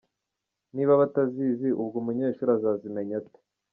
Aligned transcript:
Niba 0.73 0.99
batazizi, 1.01 1.67
ubwo 1.81 1.95
umunyeshuri 2.01 2.49
azazimenya 2.53 3.13
ate?”. 3.21 3.39